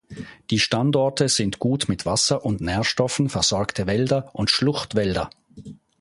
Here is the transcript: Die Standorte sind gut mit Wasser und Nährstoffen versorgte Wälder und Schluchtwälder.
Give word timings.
Die 0.49 0.57
Standorte 0.57 1.29
sind 1.29 1.59
gut 1.59 1.87
mit 1.87 2.07
Wasser 2.07 2.43
und 2.43 2.59
Nährstoffen 2.59 3.29
versorgte 3.29 3.85
Wälder 3.85 4.31
und 4.33 4.49
Schluchtwälder. 4.49 5.29